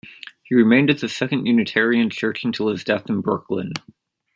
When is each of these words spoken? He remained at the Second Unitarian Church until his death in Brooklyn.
He 0.41 0.55
remained 0.55 0.89
at 0.89 0.97
the 0.99 1.07
Second 1.07 1.45
Unitarian 1.45 2.09
Church 2.09 2.43
until 2.43 2.69
his 2.69 2.83
death 2.83 3.07
in 3.07 3.21
Brooklyn. 3.21 3.73